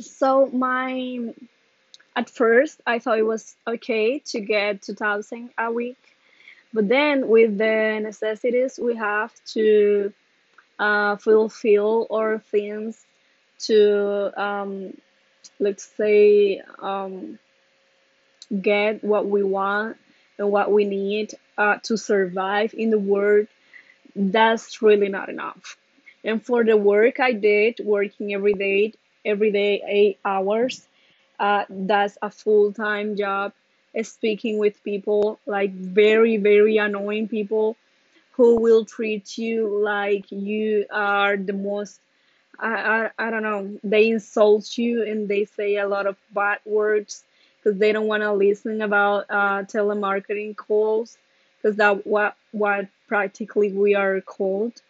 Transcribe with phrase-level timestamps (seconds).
[0.00, 1.34] So my
[2.16, 5.98] at first I thought it was okay to get 2000 a week,
[6.72, 10.12] but then with the necessities we have to
[10.78, 13.04] uh, fulfill our things
[13.60, 14.96] to um,
[15.58, 17.38] let's say um,
[18.60, 19.96] get what we want
[20.38, 23.46] and what we need uh, to survive in the world.
[24.16, 25.76] That's really not enough.
[26.24, 28.92] And for the work i did working every day
[29.24, 30.86] every day eight hours.
[31.38, 33.52] Uh, that's a full-time job
[34.02, 37.76] speaking with people like very very annoying people
[38.32, 42.00] who will treat you like you are the most
[42.58, 46.58] I, I, I don't know they insult you and they say a lot of bad
[46.64, 47.24] words
[47.62, 51.18] because they don't want to listen about uh, telemarketing calls
[51.56, 54.80] because that what what practically we are called.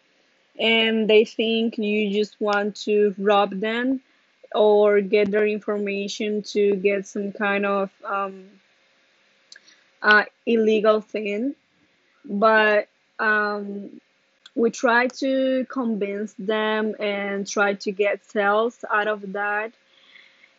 [0.59, 4.01] And they think you just want to rob them
[4.53, 8.45] or get their information to get some kind of um,
[10.01, 11.55] uh, illegal thing.
[12.25, 12.87] But
[13.19, 14.01] um,
[14.55, 19.71] we try to convince them and try to get sales out of that.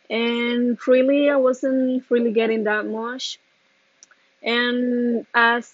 [0.09, 3.39] And really i wasn't really getting that much.
[4.41, 5.71] And as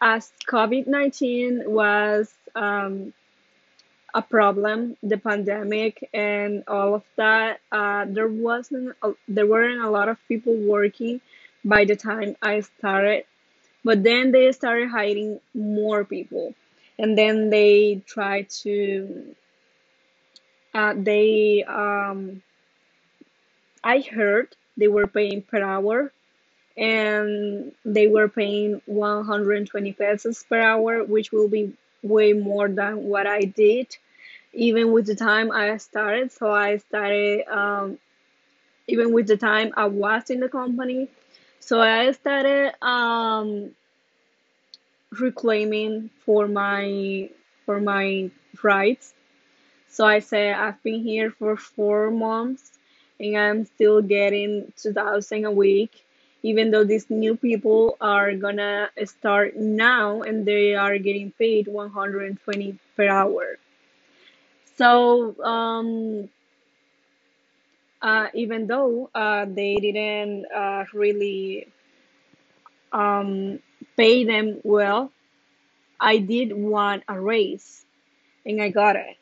[0.00, 3.12] as covid-19 was um,
[4.14, 9.90] a problem the pandemic and all of that uh, there wasn't a, there weren't a
[9.90, 11.20] lot of people working
[11.64, 13.24] by the time i started
[13.84, 16.54] but then they started hiring more people.
[16.98, 19.36] And then they tried to
[20.74, 22.42] uh, they um,
[23.84, 26.12] i heard they were paying per hour
[26.76, 33.26] and they were paying 120 pesos per hour which will be way more than what
[33.26, 33.96] i did
[34.54, 36.32] even with the time i started.
[36.32, 37.98] So i started um,
[38.88, 41.08] even with the time i was in the company.
[41.60, 43.74] So i started um,
[45.20, 47.30] reclaiming for my
[47.64, 48.30] for my
[48.62, 49.14] rights.
[49.88, 52.72] So i said i've been here for four months
[53.20, 56.04] and i'm still getting 2000 a week
[56.42, 62.78] even though these new people are gonna start now and they are getting paid 120
[62.96, 63.58] per hour
[64.76, 66.28] so um,
[68.02, 71.68] uh, even though uh, they didn't uh, really
[72.92, 73.60] um,
[73.96, 75.12] pay them well
[76.00, 77.84] i did want a raise
[78.46, 79.16] and i got it